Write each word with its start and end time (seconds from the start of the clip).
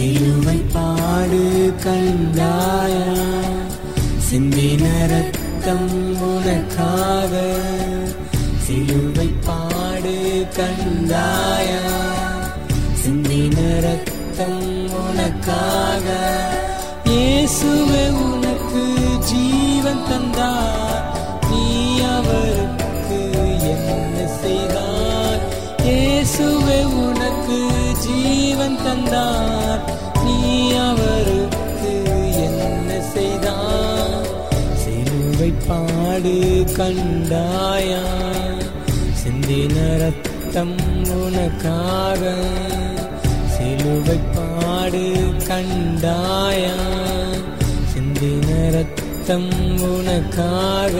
சிலுவை 0.00 0.58
பாடு 0.74 1.40
கண்டாயா? 1.82 3.08
சிந்தின 4.26 4.84
ரத்தம் 5.10 5.90
உனக்காக 6.28 7.32
சிலுவை 8.64 9.26
பாடு 9.46 10.14
கண்டாயா? 10.58 11.82
சிந்தின 13.02 13.58
ரத்தம் 13.86 14.64
உனக்காக 15.02 16.06
இயேசுவே 17.10 18.04
உனக்கு 18.24 18.84
ஜீவன் 19.30 20.04
தந்தார். 20.10 21.04
நீ 21.50 21.66
அவருக்கு 22.16 23.20
என்ன 23.74 24.26
செய்தார்? 24.40 25.44
இயேசுவே 25.88 26.80
உனக்கு 27.04 27.60
தந்தார். 28.84 29.82
நீ 30.24 30.70
அவருக்கு 30.72 31.92
என்ன 32.46 33.00
செய்தார்? 33.14 34.26
சிலுவை 34.82 35.52
பாடு 35.68 36.36
கண்டாயா? 36.78 38.02
சிந்தின 39.22 39.76
ரத்தம் 39.98 40.76
உனக்காக 41.22 42.22
சிலுவை 43.46 44.18
பாடு 44.34 45.04
கண்டாயா? 45.48 46.76
சிந்தின 47.92 48.48
ரத்தம் 48.70 49.50
உனக்காக 49.90 50.96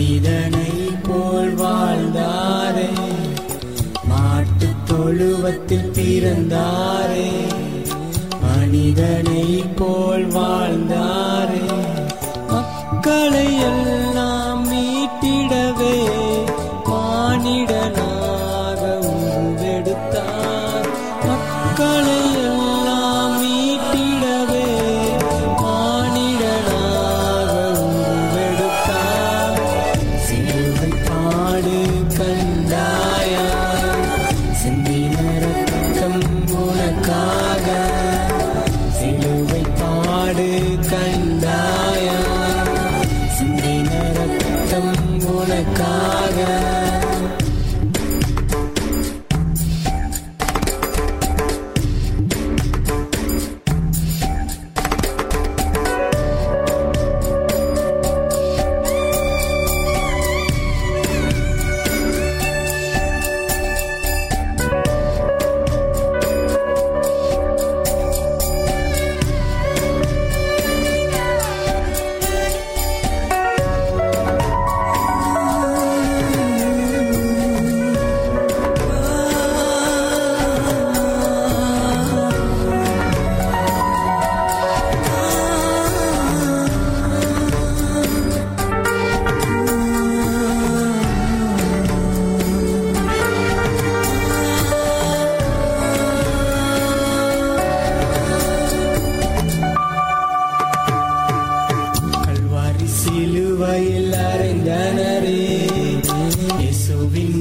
மனிதனை 0.00 0.70
போல் 1.02 1.54
வாழ்ந்தாரே. 1.54 2.88
மாட்டுத் 4.04 4.86
தொழுவத்தில் 4.86 5.90
பிறந்தாரே. 5.90 7.30
மனிதனை 8.40 9.64
போல் 9.76 10.28
வாழ்ந்தாரே. 10.28 11.66
மக்களை 12.48 13.46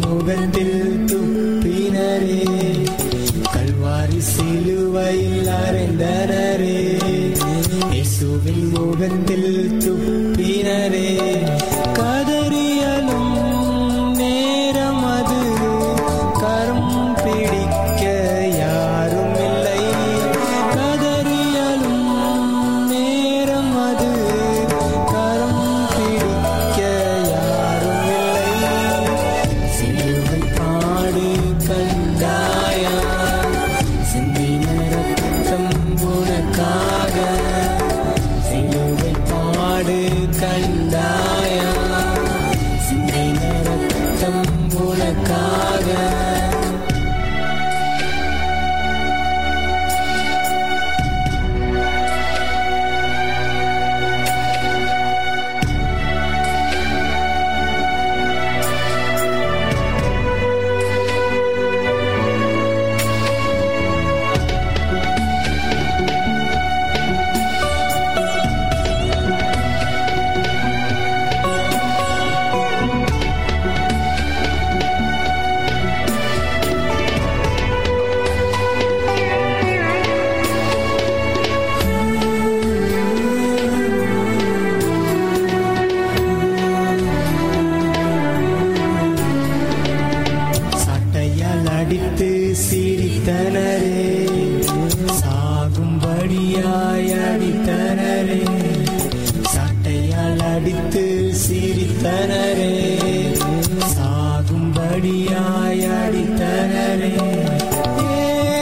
முகத்தில் 0.02 1.06
துப்பினரே 1.06 2.42
கல்வாரி 3.54 4.18
சிலுவையில் 4.18 5.48
அறைந்தனரே. 5.48 6.78
இயேசுவின் 7.92 8.70
முகத்தில் 8.74 9.78
துப்பினரே. 9.78 11.29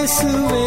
இயேசுவே 0.09 0.67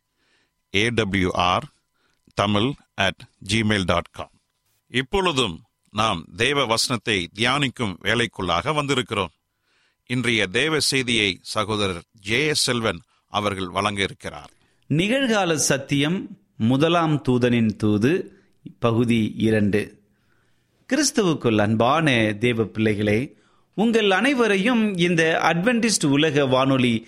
AWR 0.73 1.63
Tamil 2.33 2.71
at 2.93 3.21
Gmail 3.53 3.83
dot 3.83 4.09
com 4.11 4.31
இப்பொழுதும் 4.87 5.63
நாம் 5.89 6.25
தேவ 6.35 6.65
வசனத்தை 6.65 7.29
தியானிக்கும் 7.35 7.95
வேலைக்குள்ளாக 8.01 8.73
வந்திருக்கிறோம். 8.73 9.31
இன்றைய 10.05 10.47
தேவ 10.47 10.79
செய்தியை 10.79 11.39
சகோதரர் 11.41 12.03
ஜே 12.19 12.47
எஸ் 12.47 12.63
செல்வன் 12.63 13.01
அவர்கள் 13.27 13.67
வழங்க 13.67 14.01
இருக்கிறார் 14.01 14.49
நிகழ்கால 14.89 15.53
சத்தியம் 15.53 16.37
முதலாம் 16.57 17.21
தூதனின் 17.21 17.75
தூது 17.75 18.39
பகுதி 18.79 19.33
இரண்டு. 19.37 19.99
கிறிஸ்துவுக்குள் 20.89 21.57
அன்பான 21.57 22.35
தேவ 22.39 22.63
பிள்ளைகளே 22.63 23.35
உங்கள் 23.73 24.11
அனைவரையும் 24.11 24.97
இந்த 24.97 25.39
அட்வென்டிஸ்ட் 25.43 26.05
உலக 26.05 26.45
வானொலி 26.45 27.07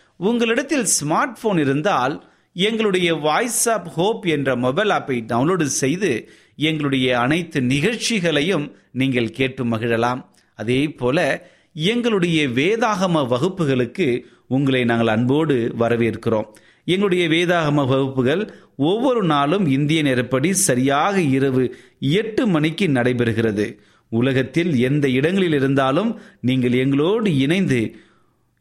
உங்களிடத்தில் 0.27 0.87
ஸ்மார்ட் 0.97 1.37
போன் 1.41 1.57
இருந்தால் 1.57 2.15
எங்களுடைய 2.53 3.13
வாய்ஸ் 3.13 3.69
ஆப் 3.69 3.87
ஹோப் 3.87 4.25
என்ற 4.25 4.55
மொபைல் 4.55 4.89
ஆப்பை 4.89 5.15
டவுன்லோடு 5.31 5.63
செய்து 5.63 6.11
எங்களுடைய 6.55 7.07
அனைத்து 7.19 7.61
நிகழ்ச்சிகளையும் 7.61 8.65
நீங்கள் 8.91 9.29
கேட்டு 9.31 9.63
மகிழலாம். 9.65 10.19
அதே 10.55 10.81
போல 10.91 11.17
எங்களுடைய 11.73 12.47
வேதாகம 12.47 13.23
வகுப்புகளுக்கு 13.33 14.07
உங்களை 14.47 14.83
நாங்கள் 14.83 15.07
அன்போடு 15.07 15.57
வரவேற்கிறோம். 15.79 16.47
எங்களுடைய 16.85 17.27
வேதாகம 17.27 17.87
வகுப்புகள் 17.87 18.43
ஒவ்வொரு 18.77 19.23
நாளும் 19.23 19.65
இந்திய 19.67 20.03
நேரப்படி 20.03 20.51
சரியாக 20.67 21.21
இரவு 21.21 21.65
எட்டு 21.99 22.47
மணிக்கு 22.47 22.87
நடைபெறுகிறது. 22.87 23.67
உலகத்தில் 24.11 24.71
எந்த 24.77 25.05
இடங்களில் 25.09 25.53
இருந்தாலும் 25.53 26.19
நீங்கள் 26.41 26.71
எங்களோடு 26.71 27.37
இணைந்து 27.37 27.81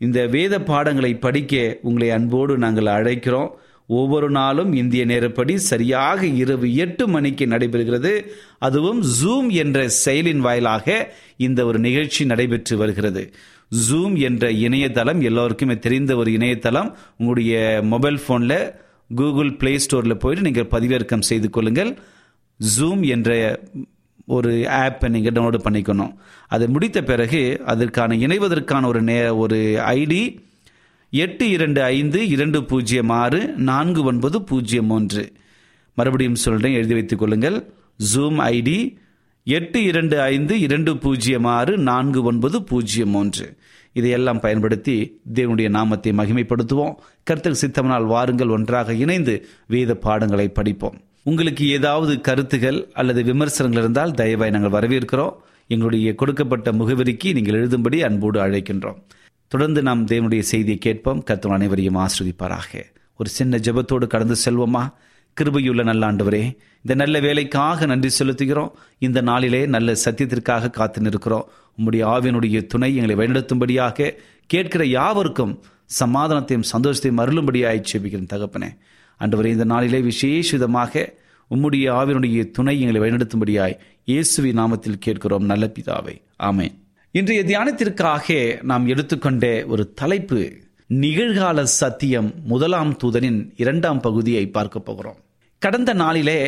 இந்த 0.04 0.20
வேத 0.26 0.54
பாடங்களை 0.68 1.14
படிக்க 1.14 1.54
உங்களை 1.82 2.10
அன்போடு 2.10 2.58
நாங்கள் 2.58 2.90
அழைக்கிறோம். 2.98 3.50
ஒவ்வொரு 3.86 4.28
நாளும் 4.30 4.72
இந்திய 4.72 5.02
நேரப்படி 5.06 5.54
சரியாக 5.70 6.26
இரவு 6.42 6.74
எட்டு 6.74 7.04
மணிக்கு 7.08 7.46
நடைபெறுகிறது. 7.46 8.12
அதுவும் 8.58 9.00
ஜூம் 9.18 9.48
என்ற 9.62 9.78
செயலின் 10.04 10.42
வாயிலாக 10.46 11.14
இந்த 11.36 11.64
ஒரு 11.64 11.78
நிகழ்ச்சி 11.78 12.24
நடைபெற்று 12.24 12.76
வருகிறது. 12.76 13.24
ஜூம் 13.86 14.14
என்ற 14.28 14.50
இணையதளம் 14.66 15.20
எல்லோருக்குமே 15.20 15.78
தெரிந்த 15.78 16.16
ஒரு 16.16 16.32
இணையதளம். 16.32 16.96
உங்களுடைய 17.18 17.80
மொபைல் 17.92 18.20
ஃபோனில் 18.24 18.72
கூகுள் 19.14 19.52
பிளே 19.54 19.72
ஸ்டோரில் 19.84 20.22
போயிட்டு 20.24 20.46
நீங்கள் 20.50 20.72
பதிவிறக்கம் 20.74 21.28
செய்து 21.30 21.50
கொள்ளுங்கள். 21.50 21.92
ஜூம் 22.60 23.02
என்ற 23.06 23.30
ஒரு 24.36 24.52
ஆப்பை 24.80 25.08
நீங்கள் 25.14 25.34
டவுன்லோடு 25.36 25.60
பண்ணிக்கணும். 25.64 26.12
அது 26.48 26.64
முடித்த 26.68 26.98
பிறகு 27.02 27.42
அதற்கான 27.72 28.16
இணைவதற்கான 28.16 28.86
ஒரு 28.86 29.02
நே 29.08 29.18
ஒரு 29.42 29.58
ஐடி 29.86 30.22
எட்டு 31.10 31.44
இரண்டு 31.50 31.80
ஐந்து 31.82 32.20
இரண்டு 32.34 32.58
பூஜ்ஜியம் 32.64 33.12
ஆறு 33.22 33.40
நான்கு 33.70 34.00
ஒன்பது 34.04 34.38
பூஜ்ஜியம் 34.42 34.90
ஒன்று. 34.90 35.24
மறுபடியும் 35.98 36.42
சொல்கிறேன் 36.44 36.76
எழுதி 36.80 36.94
வைத்துக் 36.94 37.18
கொள்ளுங்கள். 37.18 37.58
ஜூம் 38.10 38.38
ஐடி 38.48 38.78
எட்டு 39.44 39.78
இரண்டு 39.82 40.16
ஐந்து 40.20 40.54
இரண்டு 40.66 40.92
பூஜ்ஜியம் 41.04 41.48
ஆறு 41.56 41.72
நான்கு 41.88 42.22
ஒன்பது 42.22 42.58
பூஜ்ஜியம் 42.62 43.14
ஒன்று. 43.14 43.46
இதையெல்லாம் 43.98 44.40
பயன்படுத்தி 44.40 44.96
தேவனுடைய 45.34 45.68
நாமத்தை 45.68 46.10
மகிமைப்படுத்துவோம். 46.12 46.96
கருத்தில் 47.28 47.60
சித்தமனால் 47.62 48.10
வாருங்கள் 48.14 48.54
ஒன்றாக 48.56 48.94
இணைந்து 49.04 49.34
வேத 49.66 49.94
பாடங்களை 50.04 50.48
படிப்போம். 50.58 50.98
உங்களுக்கு 51.22 51.68
ஏதாவது 51.68 52.20
கருத்துகள் 52.20 52.90
அல்லது 52.92 53.22
விமர்சனங்கள் 53.22 53.82
இருந்தால் 53.82 54.10
தயவாய் 54.10 54.50
நாங்கள் 54.50 54.74
வரவேற்கிறோம். 54.76 55.32
எங்களுடைய 55.66 56.14
கொடுக்கப்பட்ட 56.14 56.72
முகவரிக்கு 56.72 57.32
நீங்கள் 57.32 57.58
எழுதும்படி 57.60 58.00
அன்போடு 58.00 58.40
அழைக்கின்றோம். 58.40 59.02
தொடர்ந்து 59.48 59.82
நாம் 59.82 60.06
தேவனுடைய 60.06 60.38
செய்தியை 60.38 60.78
கேட்போம். 60.78 61.22
கர்த்தர் 61.22 61.52
அனைவரையும் 61.52 61.96
ஆஸ்ரதிப்பாராக 61.96 62.84
ஒரு 63.16 63.28
சின்ன 63.28 63.56
ஜெபத்தோடு 63.56 64.06
கடந்து 64.06 64.36
செல்வோமா? 64.44 64.92
கிருபையுள்ள 65.40 65.82
நல்ல 65.82 66.12
ஆண்டவரே 66.12 66.58
இந்த 66.82 66.94
நல்ல 66.94 67.20
வேலைக்காக 67.20 67.86
நன்றி 67.86 68.10
செலுத்துகிறோம். 68.18 68.70
இந்த 68.98 69.20
நாளிலே 69.20 69.66
நல்ல 69.66 69.92
சத்தியத்திற்காக 69.92 70.70
காத்து 70.70 71.00
நிற்கிறோம். 71.00 71.48
உம்முடைய 71.78 72.02
ஆவியனுடைய 72.14 72.66
துணை 72.66 72.96
எங்களை 72.96 73.16
வழிநடத்தும்படியாக 73.16 74.14
கேட்கிற 74.46 74.84
யாவருக்கும் 74.84 75.62
சமாதானத்தையும் 76.04 76.68
சந்தோஷத்தையும் 76.72 77.20
அருளும்படியாக 77.24 77.82
செபிக்கிறேன் 77.92 78.32
தகப்பனே. 78.34 78.70
அன்றுவரை 79.22 79.50
இந்த 79.52 79.64
நாளிலே 79.64 80.00
விசேஷ 80.00 80.50
விதமாக 80.56 80.92
உம்முடைய 81.50 81.86
ஆவினுடைய 82.00 82.50
துணை 82.50 82.74
எங்களை 82.80 83.00
வழிநடத்தும்படியாய் 83.00 83.78
இயேசுவி 84.06 84.50
நாமத்தில் 84.60 85.02
கேட்கிறோம் 85.06 85.44
நல்ல 85.44 85.64
பிதாவை. 85.76 86.14
ஆமே 86.42 86.66
இன்றைய 87.18 87.40
தியானத்திற்காக 87.42 88.36
நாம் 88.62 88.84
எடுத்துக்கொண்ட 88.86 89.44
ஒரு 89.66 89.84
தலைப்பு 90.00 90.40
நிகழ்கால 91.04 91.62
சத்தியம் 91.62 92.28
முதலாம் 92.44 92.92
தூதனின் 93.02 93.40
இரண்டாம் 93.56 94.00
பகுதியை 94.00 94.44
பார்க்க 94.56 94.78
போகிறோம். 94.78 95.18
கடந்த 95.62 95.90
நாளிலே 95.92 96.38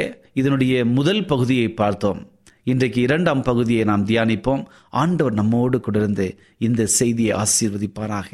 இதனுடைய 0.40 0.84
முதல் 0.98 1.24
பகுதியை 1.24 1.66
பார்த்தோம். 1.80 2.20
இன்றைக்கு 2.64 3.00
இரண்டாம் 3.00 3.42
பகுதியை 3.42 3.84
நாம் 3.84 4.06
தியானிப்போம். 4.06 4.62
ஆண்டவர் 5.02 5.32
நம்மோடு 5.32 5.78
கொண்டிருந்து 5.78 6.26
இந்த 6.58 6.86
செய்தியை 6.98 7.32
ஆசீர்வதிப்பாராக. 7.36 8.30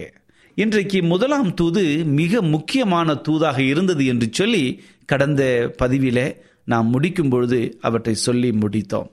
இன்றைக்கு 0.62 1.02
முதலாம் 1.02 1.54
தூது 1.54 2.04
மிக 2.04 2.42
முக்கியமான 2.42 3.14
தூதாக 3.14 3.58
இருந்தது 3.58 4.06
என்று 4.06 4.28
சொல்லி 4.32 4.82
கடந்த 5.06 5.74
பதிவில் 5.76 6.42
நாம் 6.64 6.86
முடிக்கும் 6.86 7.28
பொழுது 7.28 7.78
அவற்றை 7.80 8.14
சொல்லி 8.14 8.50
முடித்தோம். 8.50 9.10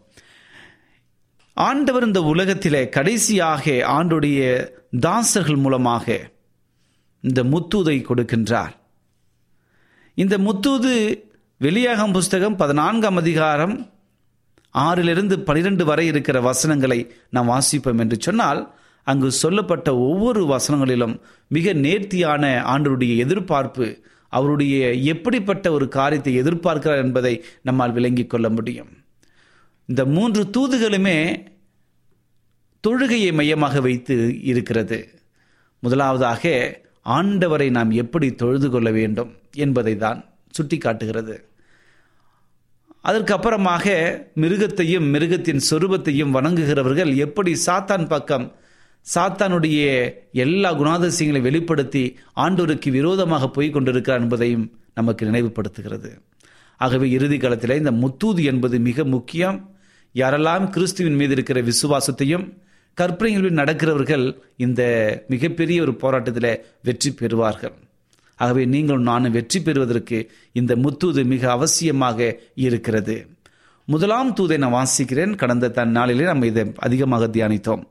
ஆண்டவர் 1.54 2.04
இந்த 2.04 2.22
உலகத்திலே 2.22 2.90
கடைசியாக 2.90 3.72
ஆண்டுடைய 3.72 4.70
தாசர்கள் 5.00 5.56
மூலமாக 5.56 6.32
இந்த 7.22 7.44
முத்தூதை 7.44 8.04
கொடுக்கின்றார். 8.10 8.74
இந்த 10.14 10.38
முத்தூது 10.38 11.24
வெளியாகம் 11.58 12.12
புஸ்தகம் 12.12 12.56
பதினான்காம் 12.56 13.16
அதிகாரம் 13.16 13.92
ஆறிலிருந்து 14.74 15.34
பனிரெண்டு 15.40 15.86
வரை 15.86 16.08
இருக்கிற 16.08 16.42
வசனங்களை 16.42 17.16
நாம் 17.30 17.50
வாசிப்போம் 17.50 18.00
என்று 18.00 18.18
சொன்னால் 18.20 18.75
அங்கு 19.08 19.30
சொல்லப்பட்ட 19.32 19.90
ஒவ்வொரு 20.08 20.42
வசனங்களிலும் 20.46 21.16
மிக 21.48 21.74
நேர்த்தியான 21.86 22.44
ஆண்டருடைய 22.74 23.14
எதிர்பார்ப்பு 23.18 23.88
அவருடைய 24.34 24.94
எப்படிப்பட்ட 25.14 25.66
ஒரு 25.72 25.86
காரியத்தை 25.88 26.32
எதிர்பார்க்கிறார் 26.42 27.04
என்பதை 27.04 27.34
நம்மால் 27.62 27.92
விளங்கிக் 27.92 28.30
கொள்ள 28.30 28.48
முடியும். 28.50 28.90
இந்த 29.90 30.02
மூன்று 30.06 30.42
தூதுகளுமே 30.58 31.18
தொழுகையை 32.84 33.34
மையமாக 33.34 33.82
வைத்து 33.82 34.16
இருக்கிறது. 34.44 35.00
முதலாவதாக 35.84 36.44
ஆண்டவரை 37.06 37.68
நாம் 37.70 37.92
எப்படி 37.92 38.28
தொழுது 38.36 38.68
கொள்ள 38.70 38.90
வேண்டும் 38.92 39.32
என்பதை 39.56 39.94
தான் 39.98 40.20
சுட்டி 40.54 40.78
காட்டுகிறது 40.78 41.36
அதற்கு 43.02 43.34
அப்புறமாக 43.34 43.86
மிருகத்தையும் 44.36 45.08
மிருகத்தின் 45.14 45.66
சொரூபத்தையும் 45.70 46.36
வணங்குகிறவர்கள் 46.38 47.12
எப்படி 47.16 47.52
சாத்தான் 47.66 48.06
பக்கம் 48.08 48.46
சாத்தானுடைய 49.14 49.84
எல்லா 50.32 50.70
குணாதிசயங்களை 50.74 51.42
வெளிப்படுத்தி 51.42 52.04
ஆண்டோருக்கு 52.36 52.90
விரோதமாக 52.90 53.50
போய் 53.50 53.70
கொண்டிருக்கிறார் 53.70 54.22
என்பதையும் 54.22 54.66
நமக்கு 54.94 55.24
நினைவுபடுத்துகிறது. 55.26 56.12
ஆகவே 56.78 57.10
இறுதி 57.10 57.38
காலத்தில் 57.38 57.78
இந்த 57.78 57.92
முத்தூது 57.92 58.44
என்பது 58.44 58.80
மிக 58.80 59.04
முக்கியம். 59.04 59.58
யாரெல்லாம் 60.16 60.70
கிறிஸ்துவின் 60.70 61.16
மீது 61.16 61.32
இருக்கிற 61.32 61.62
விசுவாசத்தையும் 61.62 62.46
கற்பனைகளில் 62.94 63.60
நடக்கிறவர்கள் 63.62 64.26
இந்த 64.58 64.82
மிகப்பெரிய 65.28 65.82
ஒரு 65.82 65.94
போராட்டத்தில் 65.96 66.62
வெற்றி 66.82 67.12
பெறுவார்கள். 67.12 67.76
ஆகவே 68.36 68.66
நீங்களும் 68.66 69.02
நானும் 69.02 69.32
வெற்றி 69.32 69.60
பெறுவதற்கு 69.62 70.32
இந்த 70.52 70.76
முத்தூது 70.76 71.24
மிக 71.26 71.44
அவசியமாக 71.58 72.40
இருக்கிறது. 72.56 73.28
முதலாம் 73.86 74.36
தூதை 74.36 74.58
நான் 74.58 74.78
வாசிக்கிறேன். 74.82 75.36
கடந்த 75.36 75.70
தன் 75.70 75.92
நாளிலே 75.92 76.24
நம்ம 76.24 76.46
இதை 76.46 76.66
அதிகமாக 76.76 77.28
தியானித்தோம். 77.28 77.84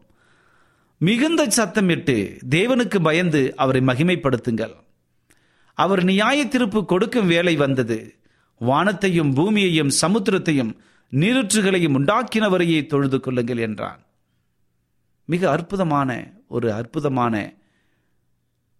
மிகுந்த 1.01 1.47
சத்தமிட்டு 1.47 2.41
தேவனுக்கு 2.51 3.03
பயந்து 3.03 3.57
அவரை 3.57 3.81
மகிமைப்படுத்துங்கள். 3.81 4.75
அவர் 5.79 6.05
நியாய 6.05 6.47
திருப்பு 6.47 6.85
கொடுக்கும் 6.85 7.27
வேலை 7.27 7.57
வந்தது. 7.57 8.15
வானத்தையும் 8.59 9.35
பூமியையும் 9.35 9.91
சமுத்திரத்தையும் 10.01 10.73
நீருற்றுகளையும் 11.13 11.97
உண்டாக்கினவரையே 11.99 12.87
தொழுது 12.87 13.21
கொள்ளுங்கள் 13.21 13.57
என்றான். 13.57 14.01
மிக 15.25 15.51
அற்புதமான 15.51 16.11
ஒரு 16.49 16.73
அற்புதமான 16.73 17.55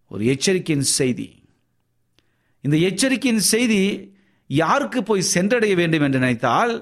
ஒரு 0.07 0.25
எச்சரிக்கையின் 0.25 0.87
செய்தி. 0.99 1.43
இந்த 2.61 2.77
எச்சரிக்கையின் 2.77 3.45
செய்தி 3.53 4.13
யாருக்கு 4.47 5.03
போய் 5.03 5.21
சென்றடைய 5.21 5.75
வேண்டும் 5.75 6.01
என்று 6.01 6.19
நினைத்தால் 6.19 6.73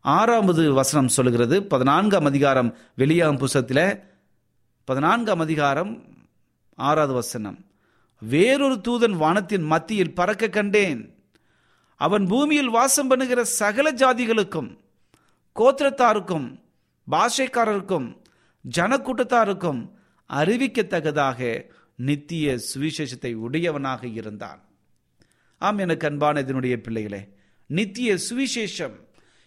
ஆறாவது 0.00 0.72
வசனம் 0.72 1.08
சொல்லுகிறது 1.08 1.62
பதினான்காம் 1.62 2.24
அதிகாரம் 2.24 2.76
வெளியாகும் 2.94 3.36
புஸ்தத்தில் 3.36 4.02
பதினான்காம் 4.88 5.38
அதிகாரம் 5.38 6.02
ஆறாவது 6.74 7.12
வசனம். 7.12 7.66
வேறொரு 8.18 8.80
தூதன் 8.88 9.16
வானத்தின் 9.16 9.62
மத்தியில் 9.62 10.14
பறக்க 10.14 10.48
கண்டேன். 10.48 11.22
அவன் 11.94 12.26
பூமியில் 12.26 12.68
வாசம் 12.68 13.08
பண்ணுகிற 13.08 13.44
சகல 13.44 13.92
ஜாதிகளுக்கும் 13.92 14.78
கோத்திரத்தாருக்கும் 15.56 16.60
பாஷைக்காரருக்கும் 17.10 18.16
ஜனக்கூட்டத்தாருக்கும் 18.76 19.90
அறிவிக்கத்தக்கதாக 20.30 21.70
நித்திய 21.96 22.58
சுவிசேஷத்தை 22.74 23.34
உடையவனாக 23.34 24.06
இருந்தான். 24.06 24.60
ஆம் 25.58 25.78
எனக்கு 25.78 26.06
அன்பான 26.06 26.40
இதனுடைய 26.40 26.80
பிள்ளைகளே 26.80 27.28
நித்திய 27.66 28.18
சுவிசேஷம் 28.30 28.96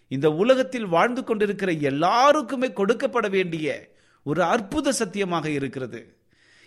இந்த 0.08 0.30
உலகத்தில் 0.30 0.86
வாழ்ந்து 0.86 1.24
கொண்டிருக்கிற 1.24 1.72
எல்லாருக்குமே 1.72 2.66
கொடுக்கப்பட 2.66 3.30
வேண்டிய 3.30 3.91
ஒரு 4.22 4.42
அற்புத 4.42 4.92
சத்தியமாக 4.92 5.50
இருக்கிறது. 5.50 6.14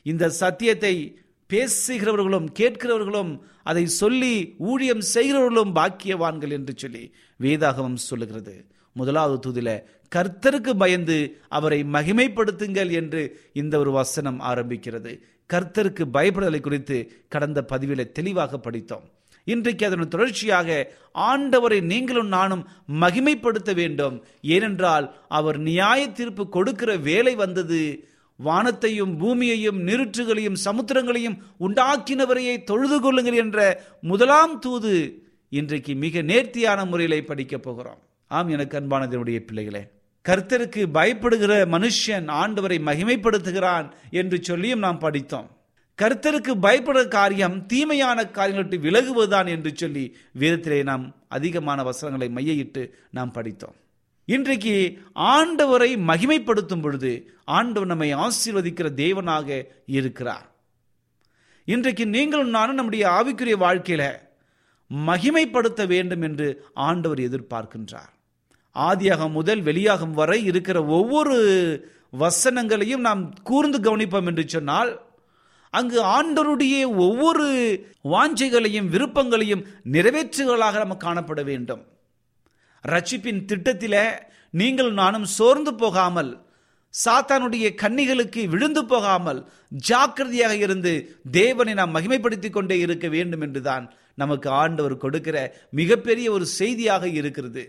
இந்த 0.04 0.30
சத்தியத்தை 0.30 1.20
பேசுகிறவர்களும் 1.50 2.48
கேட்கிறவர்களும் 2.60 3.40
அதை 3.64 3.86
சொல்லி 3.86 4.56
ஊழியம் 4.58 5.04
செய்கிறவர்களும் 5.14 5.76
பாக்கியவான்கள் 5.76 6.52
என்று 6.52 6.74
சொல்லி 6.76 7.04
வேதாகமம் 7.40 7.96
சொல்லுகிறது. 7.96 8.66
முதலாவது 8.94 9.38
தூதில 9.46 9.70
கர்த்தருக்கு 10.16 10.74
பயந்து 10.78 11.18
அவரை 11.50 11.84
மகிமைப்படுத்துங்கள் 11.84 12.92
என்று 12.92 13.50
இந்த 13.54 13.78
ஒரு 13.80 13.92
வசனம் 13.92 14.40
ஆரம்பிக்கிறது. 14.42 15.14
கர்த்தருக்கு 15.54 16.04
பயப்படுதலை 16.14 16.60
குறித்து 16.60 16.98
கடந்த 17.28 17.66
பதிவில 17.72 18.12
தெளிவாக 18.12 18.58
படித்தோம். 18.58 19.10
இன்றைக்கு 19.46 19.86
அதன் 19.86 20.08
தொடர்ச்சியாக 20.08 20.94
ஆண்டவரை 21.16 21.82
நீங்களும் 21.82 22.28
நானும் 22.28 22.68
மகிமைப்படுத்த 23.00 23.74
வேண்டும். 23.74 24.26
ஏனென்றால் 24.42 25.16
அவர் 25.28 25.58
நியாய 25.58 26.08
தீர்ப்பு 26.08 26.50
கொடுக்கிற 26.50 26.96
வேலை 26.96 27.36
வந்தது. 27.36 28.08
வானத்தையும் 28.38 29.18
பூமியையும் 29.18 29.88
நிருற்றுகளையும் 29.88 30.58
சமுத்திரங்களையும் 30.66 31.38
உண்டாக்கினவரையை 31.60 32.64
தொழுது 32.64 33.02
கொள்ளுங்கள் 33.02 33.36
என்ற 33.36 33.82
முதலாம் 34.02 34.60
தூது 34.60 35.24
இன்றைக்கு 35.50 35.96
மிக 35.96 36.22
நேர்த்தியான 36.22 36.86
முறையிலே 36.86 37.22
படிக்கப் 37.24 37.64
போகிறோம். 37.64 38.02
ஆம் 38.28 38.48
எனக்கு 38.48 38.80
அன்பானதனுடைய 38.80 39.40
பிள்ளைகளே 39.40 39.84
கர்த்தருக்கு 40.30 40.86
பயப்படுகிற 40.94 41.54
மனுஷன் 41.76 42.28
ஆண்டவரை 42.42 42.78
மகிமைப்படுத்துகிறான் 42.86 43.92
என்று 44.12 44.44
சொல்லியும் 44.44 44.80
நாம் 44.80 45.00
படித்தோம். 45.00 45.50
கர்த்தருக்கு 46.02 46.54
பயப்படுற 46.62 47.08
காரியம் 47.08 47.66
தீமையான 47.66 48.28
காரியங்களை 48.28 48.78
விலகுவதுதான் 48.80 49.48
என்று 49.48 49.72
சொல்லி 49.76 50.18
வேதத்திலே 50.40 50.84
நாம் 50.84 51.16
அதிகமான 51.28 51.84
வசனங்களை 51.84 52.28
மையிட்டு 52.36 52.90
நாம் 53.12 53.32
படித்தோம். 53.32 53.76
இன்றைக்கு 54.26 54.98
ஆண்டவரை 55.16 55.90
மகிமைப்படுத்தும் 56.10 56.82
பொழுது 56.82 57.12
ஆண்டவர் 57.46 57.88
நம்மை 57.88 58.16
ஆசீர்வதிக்கிற 58.16 58.88
தேவனாக 58.96 59.68
இருக்கிறார். 59.86 60.52
இன்றைக்கு 61.66 62.06
நீங்களும் 62.08 62.50
நானும் 62.50 62.76
நம்முடைய 62.76 63.06
ஆவிக்குரிய 63.10 63.56
வாழ்க்கையில 63.66 64.04
மகிமைப்படுத்த 64.92 65.88
வேண்டும் 65.88 66.22
என்று 66.22 66.48
ஆண்டவர் 66.74 67.20
எதிர்பார்க்கின்றார். 67.20 68.12
ஆதியாகம் 68.76 69.32
முதல் 69.32 69.62
வெளியாகும் 69.62 70.14
வரை 70.14 70.44
இருக்கிற 70.44 70.86
ஒவ்வொரு 70.86 71.36
வசனங்களையும் 72.20 73.06
நாம் 73.08 73.34
கூர்ந்து 73.44 73.78
கவனிப்போம் 73.80 74.26
என்று 74.26 74.50
சொன்னால் 74.50 75.02
அங்கு 75.78 76.00
ஆண்டருடைய 76.16 76.76
ஒவ்வொரு 77.06 77.46
வாஞ்சைகளையும் 78.14 78.90
விருப்பங்களையும் 78.94 79.66
நிறைவேற்றுகளாக 79.94 80.80
நம்ம 80.84 80.98
காணப்பட 81.04 81.44
வேண்டும். 81.44 81.84
ரட்சிப்பின் 82.84 83.46
திட்டத்தில் 83.46 84.02
நீங்கள் 84.62 84.92
நானும் 84.94 85.28
சோர்ந்து 85.38 85.72
போகாமல் 85.76 86.32
சாத்தானுடைய 86.94 87.68
கன்னிகளுக்கு 87.82 88.42
விழுந்து 88.48 88.82
போகாமல் 88.86 89.40
ஜாக்கிரதையாக 89.88 90.56
இருந்து 90.56 90.94
தேவனை 91.32 91.74
நாம் 91.74 91.96
மகிமைப்படுத்திக் 91.96 92.56
கொண்டே 92.58 92.78
இருக்க 92.80 93.08
வேண்டும் 93.08 93.42
என்றுதான் 93.42 93.86
நமக்கு 94.16 94.48
ஆண்டவர் 94.50 94.96
கொடுக்கிற 94.98 95.38
மிகப்பெரிய 95.80 96.28
ஒரு 96.32 96.46
செய்தியாக 96.60 97.08
இருக்கிறது. 97.20 97.64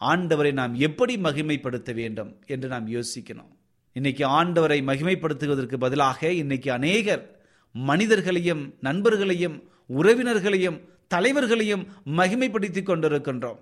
ஆண்டவரை 0.00 0.52
நாம் 0.52 0.74
எப்படி 0.86 1.14
மகிமைப்படுத்த 1.16 1.92
வேண்டும் 1.94 2.30
என்று 2.46 2.68
நாம் 2.68 2.88
யோசிக்கணும். 2.88 3.50
இன்னைக்கு 3.96 4.24
ஆண்டவரை 4.38 4.78
மகிமைப்படுத்துவதற்கு 4.90 5.76
பதிலாக 5.84 6.32
இன்னைக்கு 6.42 6.70
அநேகர் 6.72 7.24
மனிதர்களையும் 7.72 8.74
நண்பர்களையும் 8.80 9.62
உறவினர்களையும் 9.98 10.80
தலைவர்களையும் 11.08 11.86
மகிமைப்படுத்தி 12.16 12.82
கொண்டிருக்கின்றோம். 12.82 13.58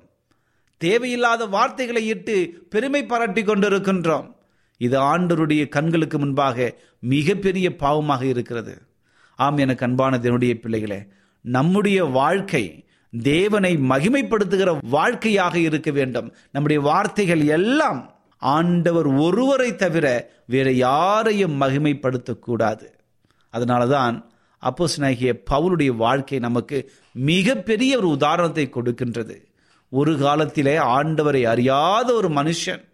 தேவையில்லாத 0.76 1.46
வார்த்தைகளை 1.46 2.06
இட்டு 2.06 2.66
பெருமை 2.70 3.04
பாராட்டி 3.04 3.42
கொண்டிருக்கின்றோம். 3.42 4.34
இது 4.78 5.00
ஆண்டருடைய 5.00 5.68
கண்களுக்கு 5.68 6.18
முன்பாக 6.18 6.74
மிகப்பெரிய 7.00 7.76
பாவமாக 7.76 8.22
இருக்கிறது. 8.22 8.82
ஆம் 9.36 9.56
எனக்கு 9.56 9.84
அன்பான 9.84 10.18
தேவனுடைய 10.18 10.54
பிள்ளைகளே 10.54 11.02
நம்முடைய 11.40 12.04
வாழ்க்கை 12.04 12.84
தேவனை 13.22 13.76
மகிமைப்படுத்துகிற 13.76 14.78
வாழ்க்கையாக 14.82 15.58
இருக்க 15.58 15.90
வேண்டும். 15.90 16.34
நம்முடைய 16.50 16.82
வார்த்தைகள் 16.82 17.46
எல்லாம் 17.46 18.14
ஆண்டவர் 18.38 19.06
ஒருவரை 19.06 19.76
தவிர 19.76 20.30
வேற 20.46 20.72
யாரையும் 20.72 21.60
மகிமைப்படுத்தக்கூடாது 21.60 22.94
அதனால 23.56 23.82
தான் 23.86 24.16
அப்போஸ் 24.62 24.96
நாகிய 24.98 25.32
பவுலுடைய 25.50 25.90
வாழ்க்கை 25.96 26.38
நமக்கு 26.38 26.78
மிகப்பெரிய 27.12 27.92
ஒரு 27.98 28.08
உதாரணத்தை 28.08 28.64
கொடுக்கின்றது. 28.68 29.36
ஒரு 29.90 30.12
காலத்திலே 30.18 30.76
ஆண்டவரை 30.96 31.42
அறியாத 31.42 32.08
ஒரு 32.12 32.28
மனுஷன் 32.28 32.84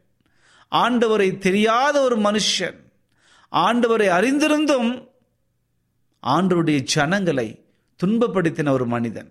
ஆண்டவரை 0.73 1.29
தெரியாத 1.39 1.97
ஒரு 2.01 2.17
மனுஷன் 2.19 2.79
ஆண்டவரை 3.53 4.09
அறிந்திருந்தும் 4.19 4.91
ஆண்டவருடைய 6.23 6.81
ஜனங்களை 6.95 7.49
துன்பப்படுத்தின 8.01 8.71
ஒரு 8.71 8.87
மனிதன் 8.87 9.31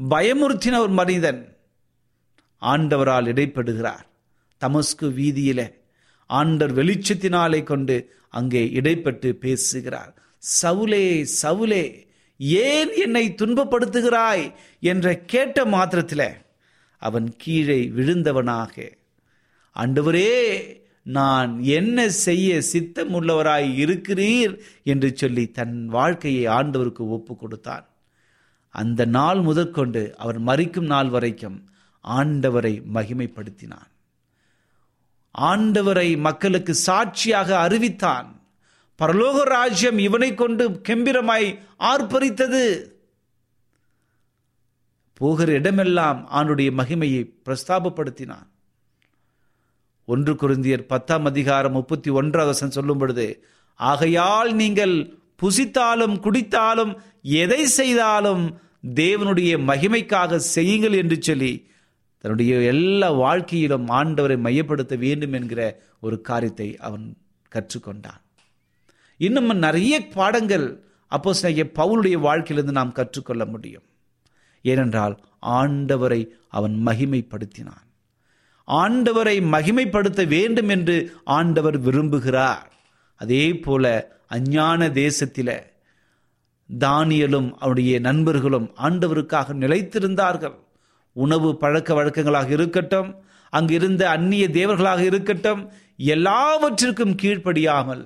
பயமுறுத்தின 0.00 0.78
ஒரு 0.84 0.92
மனிதன் 1.00 1.40
ஆண்டவரால் 2.62 3.28
இடைப்படுகிறார். 3.32 4.04
தமஸ்கு 4.60 5.06
வீதியிலே 5.18 5.66
ஆண்டர் 6.30 6.72
வெளிச்சத்தினாலே 6.72 7.62
கொண்டு 7.62 7.96
அங்கே 8.28 8.66
இடைப்பட்டு 8.66 9.32
பேசுகிறார். 9.32 10.22
சவுலே 10.62 11.26
சவுலே 11.42 12.08
ஏன் 12.38 12.92
என்னை 12.94 13.34
துன்பப்படுத்துகிறாய்? 13.42 14.52
என்ற 14.80 15.16
கேட்ட 15.16 15.64
மாத்திரத்தில் 15.64 16.28
அவன் 16.98 17.34
கீழே 17.38 17.90
விழுந்தவனாக. 17.96 18.92
ஆண்டவரே 19.76 20.32
நான் 21.02 21.62
என்ன 21.62 22.08
செய்ய 22.08 22.62
சித்தம் 22.62 23.22
உள்ளவராய் 23.22 23.70
இருக்கிறீர்? 23.84 24.58
என்று 24.82 25.16
சொல்லி 25.16 25.50
தன் 25.50 25.86
வாழ்க்கையை 25.86 26.52
ஆண்டவருக்கு 26.52 26.98
ஒப்பு 26.98 27.36
கொடுத்தான். 27.36 27.88
அந்த 28.68 29.04
நாள் 29.04 29.40
முதற்கொண்டு 29.40 30.16
அவர் 30.16 30.42
மறிக்கும் 30.42 30.86
நாள் 30.86 31.08
வரைக்கும் 31.08 31.70
ஆண்டவரை 32.08 32.82
மகிமைப்படுத்தினான். 32.94 33.88
ஆண்டவரை 35.38 36.18
மக்களுக்கு 36.18 36.74
சாட்சியாக 36.74 37.58
அறிவித்தான். 37.58 38.40
பரலோக 38.98 39.42
ராஜ்யம் 39.42 39.98
இவனை 39.98 40.34
கொண்டு 40.34 40.80
கெம்பிரமாய் 40.88 41.58
ஆர்ப்பரித்தது. 41.78 42.84
போகிற 45.14 45.52
இடமெல்லாம் 45.52 46.28
ஆண்டுடைய 46.32 46.70
மகிமையை 46.70 47.30
பிரஸ்தாபப்படுத்தினான். 47.44 48.48
ஒன்று 50.04 50.34
குருந்தியர் 50.34 50.82
பத்தாம் 50.82 51.24
அதிகாரம் 51.24 51.72
முப்பத்தி 51.72 52.10
ஒன்றாவது 52.10 52.70
சொல்லும் 52.70 52.98
பொழுது 52.98 53.44
ஆகையால் 53.74 54.54
நீங்கள் 54.54 55.18
புசித்தாலும் 55.42 56.16
குடித்தாலும் 56.20 56.98
எதை 57.22 57.66
செய்தாலும் 57.66 58.60
தேவனுடைய 58.94 59.58
மகிமைக்காக 59.66 60.36
செய்யுங்கள் 60.36 60.92
என்று 60.92 61.22
சொல்லி 61.22 61.69
தன்னுடைய 62.20 62.60
எல்லா 62.60 63.10
வாழ்க்கையிலும் 63.10 63.88
ஆண்டவரை 63.88 64.38
மையப்படுத்த 64.38 64.96
வேண்டும் 64.98 65.32
என்கிற 65.32 65.82
ஒரு 66.00 66.20
காரியத்தை 66.20 66.76
அவன் 66.76 67.16
கற்றுக்கொண்டான். 67.52 68.20
இன்னும் 69.16 69.58
நிறைய 69.58 70.08
பாடங்கள் 70.08 70.84
அப்போ 71.06 71.32
பவுலுடைய 71.42 72.18
வாழ்க்கையிலிருந்து 72.18 72.72
நாம் 72.72 72.92
கற்றுக்கொள்ள 72.92 73.44
முடியும். 73.44 73.82
ஏனென்றால் 74.62 75.18
ஆண்டவரை 75.42 76.26
அவன் 76.48 76.82
மகிமைப்படுத்தினான். 76.86 77.86
ஆண்டவரை 78.68 79.36
மகிமைப்படுத்த 79.54 80.26
வேண்டும் 80.28 80.68
என்று 80.68 81.12
ஆண்டவர் 81.24 81.80
விரும்புகிறார். 81.80 82.66
அதே 83.16 83.58
போல 83.58 83.84
அஞ்ஞான 84.28 84.90
தேசத்தில் 84.90 85.54
தானியலும் 86.78 87.52
அவருடைய 87.52 88.00
நண்பர்களும் 88.00 88.70
ஆண்டவருக்காக 88.76 89.56
நிலைத்திருந்தார்கள். 89.64 90.58
உணவு 91.24 91.48
பழக்க 91.62 91.90
வழக்கங்களாக 91.98 92.50
இருக்கட்டும் 92.58 93.10
அங்கிருந்த 93.52 94.02
அந்நிய 94.16 94.44
தேவர்களாக 94.58 95.02
இருக்கட்டும் 95.10 95.62
எல்லாவற்றிற்கும் 96.14 97.14
கீழ்ப்படியாமல் 97.22 98.02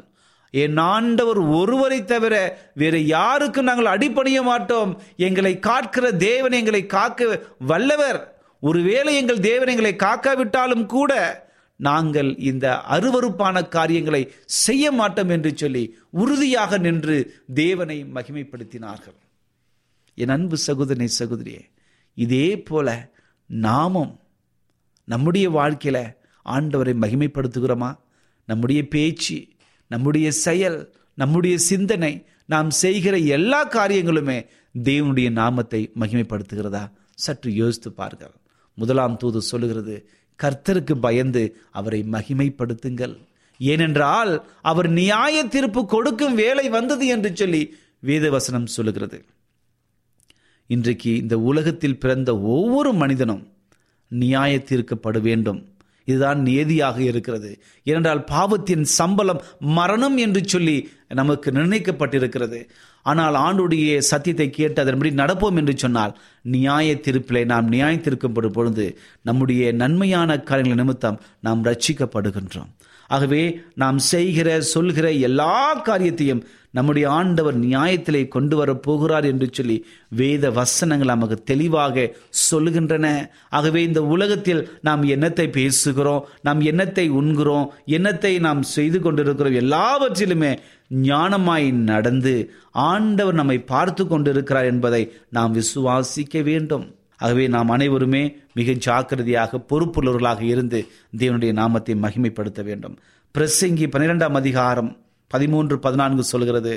என் 0.55 0.79
ஆண்டவர் 0.95 1.39
ஒருவரை 1.59 1.99
தவிர 2.05 2.35
வேறு 2.81 2.99
யாருக்கும் 3.07 3.69
நாங்கள் 3.69 3.93
அடிப்பணிய 3.93 4.39
மாட்டோம். 4.43 4.91
எங்களை 5.27 5.53
காக்கிற 5.69 6.05
தேவன் 6.29 6.55
எங்களை 6.59 6.83
காக்க 6.95 7.41
வல்லவர். 7.71 8.21
ஒருவேளை 8.63 9.13
எங்கள் 9.21 9.41
தேவன் 9.49 9.73
எங்களை 9.73 9.93
காக்காவிட்டாலும் 10.05 10.87
கூட 10.95 11.13
நாங்கள் 11.81 12.31
இந்த 12.51 12.67
அருவறுப்பான 12.95 13.57
காரியங்களை 13.77 14.23
செய்ய 14.65 14.93
மாட்டோம் 15.01 15.33
என்று 15.37 15.51
சொல்லி 15.63 15.85
உறுதியாக 16.23 16.79
நின்று 16.87 17.17
தேவனை 17.63 17.99
மகிமைப்படுத்தினார்கள். 18.17 19.19
என் 20.19 20.35
அன்பு 20.37 20.59
சகோதரனை 20.67 21.09
சகோதரியே 21.21 21.63
இதே 22.15 22.63
போல 22.63 23.13
நாமும் 23.47 24.21
நம்முடைய 25.05 25.51
வாழ்க்கையில் 25.51 26.03
ஆண்டவரை 26.45 26.95
மகிமைப்படுத்துகிறோமா? 27.03 27.99
நம்முடைய 28.47 28.89
பேச்சு 28.89 29.47
நம்முடைய 29.89 30.31
செயல் 30.31 30.95
நம்முடைய 31.15 31.59
சிந்தனை 31.59 32.27
நாம் 32.47 32.71
செய்கிற 32.71 33.17
எல்லா 33.17 33.69
காரியங்களுமே 33.69 34.47
தேவனுடைய 34.83 35.31
நாமத்தை 35.31 35.91
மகிமைப்படுத்துகிறதா? 36.01 36.91
சற்று 37.15 37.55
யோசித்து 37.55 37.93
பாருங்கள். 37.93 38.35
முதலாம் 38.75 39.17
தூது 39.17 39.43
சொல்லுகிறது 39.43 40.09
கர்த்தருக்கு 40.43 40.95
பயந்து 41.01 41.57
அவரை 41.71 42.03
மகிமைப்படுத்துங்கள். 42.03 43.17
ஏனென்றால் 43.59 44.47
அவர் 44.63 44.89
நியாய 44.89 45.45
தீர்ப்பு 45.45 45.87
கொடுக்கும் 45.87 46.35
வேலை 46.35 46.69
வந்தது 46.69 47.07
என்று 47.07 47.31
சொல்லி 47.35 47.77
வேதவசனம் 48.05 48.65
சொல்லுகிறது. 48.65 49.25
இன்றைக்கு 50.71 51.17
இந்த 51.17 51.39
உலகத்தில் 51.39 51.99
பிறந்த 51.99 52.31
ஒவ்வொரு 52.41 52.93
மனிதனும் 52.93 53.43
நியாய 54.09 54.53
தீர்க்கப்பட 54.59 55.21
வேண்டும் 55.21 55.61
இதுதான் 56.09 56.41
நியதியாக 56.41 56.99
இருக்கிறது. 57.01 57.51
ஏனென்றால் 57.85 58.25
பாவத்தின் 58.25 58.85
சம்பளம் 58.85 59.41
மரணம் 59.59 60.17
என்று 60.17 60.41
சொல்லி 60.45 60.89
நமக்கு 61.09 61.51
நிர்ணயிக்கப்பட்டிருக்கிறது. 61.51 62.59
ஆனால் 63.03 63.35
ஆண்டுடைய 63.35 63.99
சத்தியத்தை 63.99 64.51
கேட்டு 64.51 64.83
அதன்படி 64.83 65.11
நடப்போம் 65.15 65.57
என்று 65.57 65.79
சொன்னால் 65.79 66.13
நியாய 66.43 67.01
தீர்ப்பிலே 67.07 67.45
நாம் 67.45 67.69
நியாய 67.69 67.97
தீர்க்கப்படும் 67.97 68.57
பொழுது 68.59 68.87
நம்முடைய 69.23 69.73
நன்மையான 69.73 70.39
காரியங்கள் 70.41 70.85
நிமித்தம் 70.85 71.21
நாம் 71.41 71.65
ரட்சிக்கப்படுகின்றோம் 71.65 72.73
ஆகவே 73.15 73.45
நாம் 73.83 73.99
செய்கிற 74.13 74.49
சொல்கிற 74.75 75.07
எல்லா 75.29 75.55
காரியத்தையும் 75.89 76.45
நம்முடைய 76.77 77.07
ஆண்டவர் 77.17 77.57
நியாயத்திலே 77.65 78.21
கொண்டு 78.35 78.55
வர 78.61 78.71
போகிறார் 78.87 79.27
என்று 79.31 79.47
சொல்லி 79.57 79.77
வேத 80.21 80.51
வசனங்கள் 80.57 81.13
நமக்கு 81.13 81.37
தெளிவாக 81.51 82.07
சொல்லுகின்றன. 82.49 83.07
ஆகவே 83.57 83.81
இந்த 83.89 84.01
உலகத்தில் 84.15 84.63
நாம் 84.89 85.03
என்னத்தை 85.15 85.47
பேசுகிறோம் 85.59 86.25
நாம் 86.49 86.63
என்னத்தை 86.71 87.07
உண்கிறோம் 87.21 87.69
என்னத்தை 87.99 88.33
நாம் 88.49 88.63
செய்து 88.75 89.01
கொண்டிருக்கிறோம் 89.05 89.61
எல்லாவற்றிலுமே 89.63 90.53
ஞானமாய் 91.11 91.69
நடந்து 91.93 92.35
ஆண்டவர் 92.91 93.41
நம்மை 93.43 93.59
பார்த்து 93.73 94.05
கொண்டிருக்கிறார் 94.07 94.71
என்பதை 94.73 95.03
நாம் 95.39 95.57
விசுவாசிக்க 95.61 96.43
வேண்டும். 96.51 96.87
ஆகவே 97.25 97.45
நாம் 97.55 97.69
அனைவருமே 97.69 98.23
மிக 98.55 98.73
ஜாக்கிரதையாக 98.87 99.61
பொறுப்புள்ளவர்களாக 99.69 100.41
இருந்து 100.43 100.81
தேவனுடைய 101.17 101.53
நாமத்தை 101.53 101.95
மகிமைப்படுத்த 101.95 102.63
வேண்டும். 102.63 102.97
பிரசங்கி 103.35 103.87
பன்னிரெண்டாம் 103.93 104.39
அதிகாரம் 104.43 104.91
பதிமூன்று 105.31 105.77
பதினான்கு 105.79 106.23
சொல்கிறது. 106.25 106.75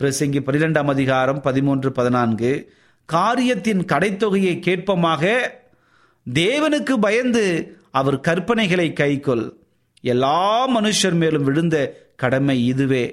பிரசங்கி 0.00 0.40
பன்னிரெண்டாம் 0.46 0.90
அதிகாரம் 0.94 1.40
பதிமூன்று 1.40 1.92
பதினான்கு. 1.92 2.52
காரியத்தின் 3.08 3.82
கடைத்தொகையை 3.92 4.54
கேட்பமாக 4.66 5.32
தேவனுக்கு 6.26 6.94
பயந்து 7.00 7.44
அவர் 7.90 8.18
கற்பனைகளை 8.28 8.88
கைக்கொள். 9.00 9.44
எல்லா 10.00 10.40
மனுஷர் 10.76 11.16
மேலும் 11.22 11.44
விழுந்த 11.44 11.76
கடமை 12.16 12.56
இதுவே. 12.66 13.04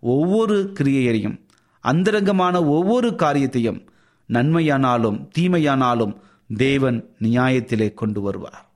ஒவ்வொரு 0.00 0.56
கிரியையையும் 0.78 1.36
அந்தரங்கமான 1.84 2.56
ஒவ்வொரு 2.76 3.08
காரியத்தையும் 3.14 3.80
நன்மையானாலும் 4.32 5.18
தீமையானாலும் 5.38 6.14
தேவன் 6.56 6.98
நியாயத்திலே 7.22 7.94
கொண்டு 7.94 8.20
வருவார். 8.20 8.70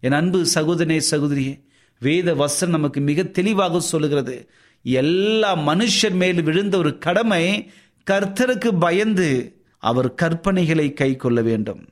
என் 0.00 0.12
அன்பு 0.12 0.46
சகோதரனே 0.54 1.00
சகோதரியே 1.10 1.60
வேத 1.98 2.34
வசனம் 2.34 2.74
நமக்கு 2.74 3.00
மிக 3.00 3.22
தெளிவாக 3.22 3.80
சொல்லுகிறது. 3.80 4.50
எல்லா 4.82 5.56
மனுஷர் 5.56 6.14
மேல் 6.14 6.42
விழுந்த 6.42 6.78
ஒரு 6.78 6.98
கடமை 6.98 7.70
கர்த்தருக்கு 8.10 8.78
பயந்து 8.78 9.60
அவர் 9.78 10.14
கற்பனைகளை 10.22 10.92
கை 10.92 11.16
கொள்ள 11.16 11.40
வேண்டும். 11.42 11.88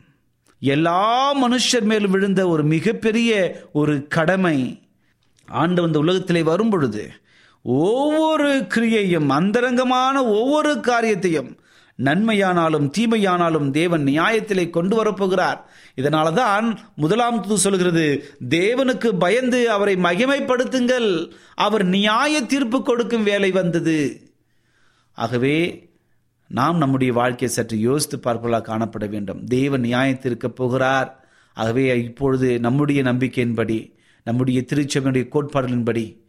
எல்லா 0.60 1.02
மனுஷர் 1.44 1.82
மேல் 1.82 2.06
விழுந்த 2.06 2.48
ஒரு 2.48 2.62
மிகப்பெரிய 2.64 3.30
ஒரு 3.72 4.06
கடமை 4.06 4.82
ஆண்டு 5.48 5.82
இந்த 5.82 5.98
உலகத்திலே 5.98 6.42
வரும் 6.42 6.70
பொழுது 6.70 7.10
ஒவ்வொரு 7.62 8.58
கிரியையும் 8.74 9.26
அந்தரங்கமான 9.26 10.24
ஒவ்வொரு 10.24 10.80
காரியத்தையும் 10.80 11.58
நன்மையானாலும் 12.02 12.90
தீமையானாலும் 12.98 13.70
தேவன் 13.70 14.04
நியாயத்திலே 14.04 14.70
கொண்டு 14.70 15.04
வரப்போகிறார். 15.04 15.58
இதனால 15.96 16.32
தான் 16.32 16.78
முதலாம் 16.96 17.42
தூது 17.42 17.58
சொல்கிறது 17.58 18.24
தேவனுக்கு 18.48 19.18
பயந்து 19.18 19.70
அவரை 19.70 19.94
மகிமைப்படுத்துங்கள். 19.96 21.32
அவர் 21.54 21.84
நியாய 21.84 22.42
தீர்ப்பு 22.42 22.82
கொடுக்கும் 22.82 23.22
வேலை 23.22 23.50
வந்தது. 23.50 24.20
ஆகவே 25.12 25.88
நாம் 26.48 26.76
நம்முடைய 26.76 27.12
வாழ்க்கையை 27.12 27.56
சற்று 27.56 27.78
யோசித்து 27.78 28.32
பார்ப்பதாக 28.32 28.62
காணப்பட 28.62 29.08
வேண்டும். 29.08 29.44
தேவன் 29.44 29.82
நியாயத்திருக்க 29.82 30.46
போகிறார். 30.48 31.24
ஆகவே 31.54 32.02
இப்பொழுது 32.02 32.60
நம்முடைய 32.60 33.02
நம்பிக்கையின்படி 33.02 33.96
நம்முடைய 34.24 34.64
திருச்சபையுடைய 34.74 35.28
கோட்பாடுகளின்படி 35.32 36.20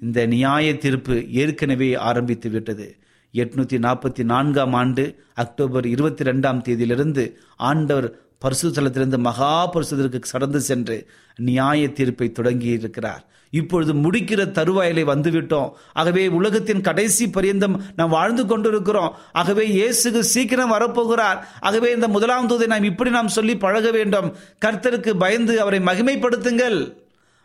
இந்த 0.00 0.26
நியாய 0.26 0.76
தீர்ப்பு 0.76 1.30
ஏற்கனவே 1.30 1.94
ஆரம்பித்து 1.94 2.50
விட்டது. 2.50 2.96
எட்நூத்தி 3.34 3.78
நாற்பத்தி 3.78 4.22
நான்காம் 4.24 4.72
ஆண்டு 4.72 5.24
அக்டோபர் 5.34 5.86
இருபத்தி 5.86 6.24
ரெண்டாம் 6.24 6.62
தேதியிலிருந்து 6.68 7.32
ஆண்டவர் 7.56 8.12
பரிசுத்தலத்திலிருந்து 8.44 9.18
மகா 9.18 9.72
பரிசுத்திற்கு 9.72 10.22
கடந்து 10.30 10.60
சென்று 10.60 11.08
நியாய 11.36 11.92
தீர்ப்பை 11.92 12.32
தொடங்கி 12.32 12.66
இருக்கிறார் 12.66 13.24
இப்பொழுது 13.50 13.92
முடிக்கிற 13.94 14.50
தருவாயிலே 14.50 15.04
வந்துவிட்டோம். 15.04 15.70
ஆகவே 15.92 16.28
உலகத்தின் 16.28 16.80
கடைசி 16.80 17.30
பரியந்தம் 17.30 17.82
நாம் 17.96 18.08
வாழ்ந்து 18.08 18.46
கொண்டிருக்கிறோம். 18.46 19.14
ஆகவே 19.32 19.68
இயேசுக்கு 19.68 20.18
சீக்கிரம் 20.18 20.72
வரப்போகிறார். 20.72 21.38
ஆகவே 21.60 21.92
இந்த 21.92 22.08
முதலாம் 22.08 22.48
தூதை 22.48 22.66
நாம் 22.66 22.82
இப்படி 22.82 23.10
நாம் 23.10 23.28
சொல்லி 23.28 23.56
பழக 23.56 23.90
வேண்டும். 23.90 24.36
கர்த்தருக்கு 24.64 25.18
பயந்து 25.18 25.60
அவரை 25.60 25.78
மகிமைப்படுத்துங்கள். 25.78 26.94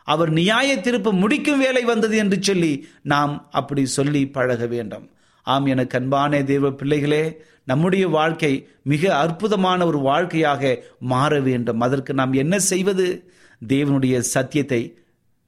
அவர் 0.03 0.31
நியாய 0.31 0.75
திருப்பு 0.75 1.11
முடிக்கும் 1.11 1.59
வேலை 1.59 1.83
வந்தது 1.83 2.17
என்று 2.17 2.37
சொல்லி 2.41 2.87
நாம் 3.01 3.47
அப்படி 3.51 3.85
சொல்லி 3.85 4.27
பழக 4.27 4.65
வேண்டும். 4.65 5.09
ஆம் 5.43 5.65
எனக்கு 5.65 5.97
அன்பான 5.97 6.43
தேவ 6.43 6.71
பிள்ளைகளே 6.71 7.41
நம்முடைய 7.63 8.07
வாழ்க்கை 8.07 8.67
மிக 8.83 9.17
அற்புதமான 9.17 9.85
ஒரு 9.85 9.99
வாழ்க்கையாக 9.99 10.83
மாற 10.99 11.39
வேண்டும். 11.39 11.81
அதற்கு 11.81 12.13
நாம் 12.13 12.33
என்ன 12.33 12.59
செய்வது? 12.59 13.29
தேவனுடைய 13.67 14.19
சத்தியத்தை 14.19 14.97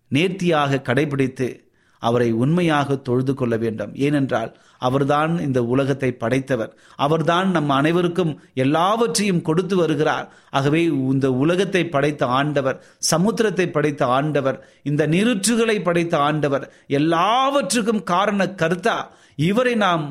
நேர்த்தியாக 0.07 0.81
கடைபிடித்து 0.85 1.61
அவரை 1.99 2.31
உண்மையாக 2.31 2.95
தொழுது 2.95 3.33
கொள்ள 3.33 3.57
வேண்டும். 3.57 3.95
ஏனென்றால் 3.95 4.57
அவர்தான் 4.77 5.39
இந்த 5.39 5.63
உலகத்தை 5.63 6.11
படைத்தவர். 6.11 6.75
அவர்தான் 6.95 7.51
நம் 7.51 7.69
அனைவருக்கும் 7.69 8.41
எல்லாவற்றையும் 8.53 9.41
கொடுத்து 9.41 9.75
வருகிறார். 9.75 10.33
ஆகவே 10.49 10.83
இந்த 10.83 11.31
உலகத்தை 11.33 11.85
படைத்த 11.85 12.25
ஆண்டவர் 12.25 12.83
சமுத்திரத்தை 13.11 13.71
படைத்த 13.71 14.05
ஆண்டவர் 14.05 14.67
இந்த 14.83 15.07
நிருற்றுகளை 15.07 15.83
படைத்த 15.83 16.17
ஆண்டவர் 16.17 16.73
எல்லாவற்றுக்கும் 16.87 18.03
காரண 18.03 18.45
கருத்தா. 18.45 18.97
இவரை 19.35 19.75
நாம் 19.75 20.03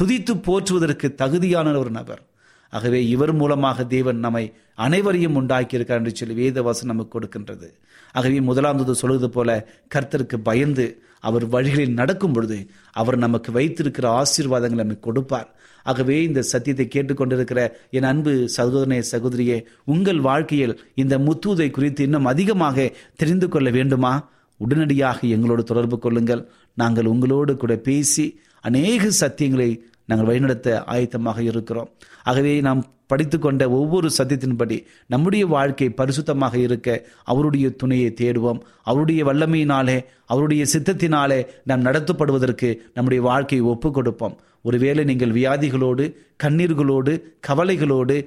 துதித்து 0.00 0.34
போற்றுவதற்கு 0.46 1.14
தகுதியான 1.14 1.76
ஒரு 1.78 1.90
நபர். 1.90 2.22
ஆகவே 2.70 3.08
இவர் 3.08 3.32
மூலமாக 3.32 3.84
தேவன் 3.84 4.18
நம்மை 4.18 4.52
அனைவரையும் 4.74 5.36
உண்டாக்கியிருக்கார் 5.40 6.00
என்று 6.00 6.16
சொல்லி 6.16 6.34
வேதவாசம் 6.40 6.90
நமக்கு 6.92 7.12
கொடுக்கின்றது. 7.14 7.68
ஆகவே 8.12 8.40
முதலாம் 8.40 8.76
தூது 8.76 8.94
சொல்வது 8.94 9.30
போல 9.30 9.68
கர்த்தருக்கு 9.94 10.36
பயந்து 10.36 11.02
அவர் 11.20 11.46
வழிகளில் 11.48 11.98
நடக்கும் 12.00 12.32
பொழுது 12.32 12.58
அவர் 12.92 13.16
நமக்கு 13.16 13.52
வைத்திருக்கிற 13.52 14.22
ஆசீர்வாதங்களை 14.22 14.84
நமக்கு 14.84 15.06
கொடுப்பார். 15.08 15.48
ஆகவே 15.82 16.22
இந்த 16.22 16.42
சத்தியத்தை 16.42 16.86
கேட்டுக்கொண்டிருக்கிற 16.88 17.60
என் 17.90 18.02
அன்பு 18.02 18.48
சகோதரனே 18.56 19.02
சகோதரியே 19.12 19.64
உங்கள் 19.84 20.20
வாழ்க்கையில் 20.20 20.80
இந்த 20.94 21.18
முத்தூதை 21.18 21.70
குறித்து 21.70 22.04
இன்னும் 22.04 22.24
அதிகமாக 22.24 22.92
தெரிந்து 23.16 23.48
கொள்ள 23.48 23.70
வேண்டுமா? 23.70 24.30
உடனடியாக 24.56 25.26
எங்களோடு 25.26 25.62
தொடர்பு 25.64 25.98
கொள்ளுங்கள். 25.98 26.48
நாங்கள் 26.82 27.10
உங்களோடு 27.12 27.52
கூட 27.56 27.74
பேசி 27.88 28.26
அநேக 28.68 29.10
சத்தியங்களை 29.22 29.70
நாங்கள் 30.10 30.28
வழிநடத்த 30.28 30.68
ஆயத்தமாக 30.94 31.38
இருக்கிறோம். 31.50 31.90
ஆகவே 32.22 32.52
நாம் 32.66 32.80
படித்துக்கொண்ட 33.12 33.64
ஒவ்வொரு 33.78 34.08
சத்தியத்தின்படி 34.18 34.76
நம்முடைய 35.12 35.44
வாழ்க்கை 35.54 35.86
பரிசுத்தமாக 36.00 36.54
இருக்க 36.66 36.88
அவருடைய 37.32 37.66
துணையை 37.80 38.10
தேடுவோம். 38.20 38.60
அவருடைய 38.90 39.20
வல்லமையினாலே 39.28 39.96
அவருடைய 40.32 40.64
சித்தத்தினாலே 40.74 41.40
நாம் 41.70 41.86
நடத்தப்படுவதற்கு 41.88 42.70
நம்முடைய 42.94 43.22
வாழ்க்கையை 43.28 43.64
ஒப்பு 43.72 43.90
கொடுப்போம். 43.90 44.36
ஒருவேளை 44.62 45.04
நீங்கள் 45.10 45.36
வியாதிகளோடு 45.38 46.06
கண்ணீர்களோடு 46.44 47.14
கவலைகளோடு 47.48 48.18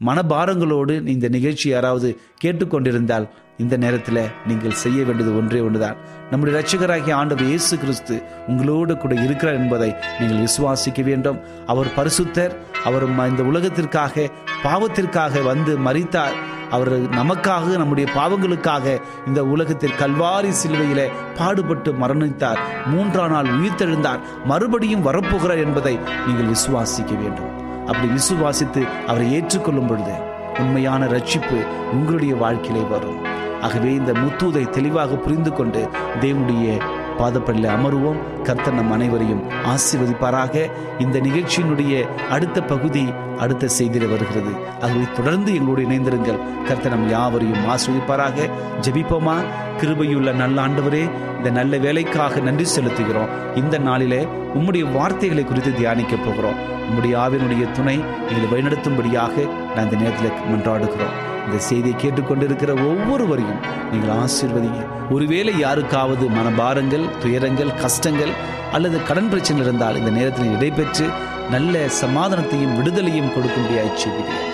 மனபாரங்களோடு 0.00 0.94
இந்த 1.14 1.26
நிகழ்ச்சி 1.36 1.68
யாராவது 1.68 2.08
கேட்டுக்கொண்டிருந்தால் 2.44 3.28
இந்த 3.58 3.74
நேரத்தில் 3.84 4.30
நீங்கள் 4.46 4.80
செய்ய 4.84 4.98
வேண்டியது 5.04 5.32
ஒன்றே 5.40 5.60
ஒன்றுதான். 5.60 5.98
நம்முடைய 6.30 6.54
ரட்சகராகிய 6.58 7.12
ஆண்டவர் 7.12 7.44
இயேசு 7.44 7.78
கிறிஸ்து 7.78 8.22
உங்களோடு 8.46 8.96
கூட 8.96 9.14
இருக்கிறார் 9.14 9.54
என்பதை 9.54 9.94
நீங்கள் 10.18 10.42
விசுவாசிக்க 10.46 11.02
வேண்டும். 11.02 11.38
அவர் 11.66 11.86
பரிசுத்தர் 11.96 12.54
அவர் 12.84 13.06
இந்த 13.30 13.42
உலகத்திற்காக 13.42 14.28
பாவத்திற்காக 14.64 15.42
வந்து 15.42 15.78
மறித்தார் 15.78 16.36
அவர் 16.70 16.90
நமக்காக 17.10 17.76
நம்முடைய 17.76 18.06
பாவங்களுக்காக 18.16 18.86
இந்த 19.26 19.44
உலகத்தில் 19.44 19.98
கல்வாரி 20.00 20.50
சிலுவையில 20.62 21.02
பாடுபட்டு 21.38 21.92
மரணித்தார். 21.92 22.60
மூன்றாம் 22.86 23.30
நாள் 23.30 23.52
உயிர்த்தெழுந்தார். 23.58 24.20
மறுபடியும் 24.44 25.06
வரப்போகிறார் 25.06 25.64
என்பதை 25.66 25.98
நீங்கள் 26.26 26.50
விசுவாசிக்க 26.54 27.12
வேண்டும். 27.22 27.54
அப்படி 27.86 28.08
விசுவாசித்து 28.18 28.84
அவரை 29.06 29.32
ஏற்றுக்கொள்ளும் 29.32 29.86
பொழுது 29.86 30.16
உண்மையான 30.58 31.06
ரட்சிப்பு 31.06 31.58
உங்களுடைய 31.92 32.34
வாழ்க்கையிலே 32.34 32.86
வரும். 32.94 33.27
ஆகவே 33.62 33.92
இந்த 33.92 34.12
முத்தூதை 34.12 34.68
தெளிவாக 34.68 35.14
புரிந்து 35.14 35.52
கொண்டு 35.52 35.88
தேவனுடைய 36.20 36.80
பாதப்படியில் 37.18 37.70
அமருவோம். 37.70 38.42
கர்த்தர் 38.42 38.74
நம் 38.74 38.90
அனைவரையும் 38.90 39.42
ஆசீர்வதிப்பாராக. 39.48 40.70
இந்த 40.98 41.18
நிகழ்ச்சியினுடைய 41.18 42.08
அடுத்த 42.30 42.62
பகுதி 42.62 43.12
அடுத்த 43.38 43.68
செய்தியில் 43.78 44.10
வருகிறது. 44.10 44.50
ஆகவே 44.74 45.02
தொடர்ந்து 45.16 45.54
எங்களோடு 45.54 45.82
இணைந்திருங்கள். 45.82 46.38
கர்த்தர் 46.64 46.98
நம் 46.98 47.08
யாவரையும் 47.08 47.68
ஆசிர்வதிப்பாராக. 47.68 48.50
ஜெபிப்போமா? 48.80 49.34
கிருபையுள்ள 49.80 50.32
நல்ல 50.32 50.66
ஆண்டவரே 50.66 51.10
இந்த 51.36 51.50
நல்ல 51.50 51.76
வேலைக்காக 51.76 52.40
நன்றி 52.40 52.66
செலுத்துகிறோம். 52.76 53.56
இந்த 53.56 53.78
நாளிலே 53.78 54.28
உம்முடைய 54.54 54.92
வார்த்தைகளை 54.92 55.44
குறித்து 55.44 55.74
தியானிக்க 55.74 56.16
போகிறோம். 56.16 56.56
உம்முடைய 56.58 57.14
ஆவினுடைய 57.14 57.70
துணை 57.70 58.00
எங்களை 58.28 58.48
வழிநடத்தும்படியாக 58.52 59.48
நான் 59.74 59.90
இந்த 59.90 59.96
நேரத்தில் 59.96 60.30
மன்றாடுகிறோம். 60.52 61.37
இந்த 61.48 61.58
செய்தியை 61.68 61.96
கேட்டுக்கொண்டிருக்கிற 62.02 62.72
ஒவ்வொருவரையும் 62.88 63.60
நீங்கள் 63.92 64.14
ஆசீர்வதிங்க. 64.22 64.80
ஒருவேளை 65.14 65.52
யாருக்காவது 65.64 66.24
மனபாரங்கள் 66.38 67.04
துயரங்கள் 67.22 67.76
கஷ்டங்கள் 67.82 68.32
அல்லது 68.76 68.96
கடன் 69.08 69.30
பிரச்சனை 69.32 69.62
இருந்தால் 69.64 69.98
இந்த 70.00 70.10
நேரத்தில் 70.18 70.52
இடைபெற்று 70.56 71.06
நல்ல 71.54 71.84
சமாதானத்தையும் 72.02 72.74
விடுதலையும் 72.78 73.32
கொடுக்கும்படியாய் 73.34 73.94
செய்கிறேன் 74.02 74.44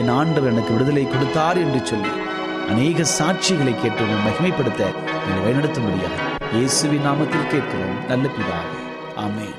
என் 0.00 0.12
ஆண்டவர் 0.20 0.52
எனக்கு 0.52 0.74
விடுதலை 0.76 1.04
கொடுத்தார் 1.06 1.60
என்று 1.64 1.80
சொல்லி 1.90 2.12
அநேக 2.72 3.06
சாட்சிகளை 3.18 3.74
கேட்டு 3.76 4.02
உங்களை 4.04 4.20
மகிமைப்படுத்த 4.26 4.82
என்னை 5.22 5.40
வழிநடத்தும்படியாக 5.44 6.28
இயேசுவின் 6.56 7.06
நாமத்தில் 7.08 7.50
கேட்கிறோம். 7.54 7.98
நல்ல 8.10 8.26
பிதாவே. 8.36 8.78
ஆமே 9.24 9.49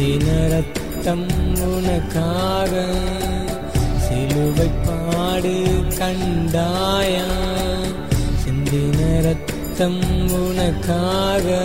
சிந்தின 0.00 0.48
ரத்தம் 0.48 1.26
உனக்காக. 1.60 2.86
சிலுவை 3.96 4.70
பாடு 4.86 5.64
கண்டாயா. 5.98 7.28
சிந்தின 8.44 9.22
ரத்தம் 9.22 10.30
உனக்காக. 10.32 11.64